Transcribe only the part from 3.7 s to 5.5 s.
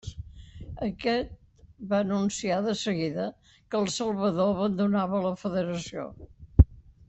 El Salvador abandonava la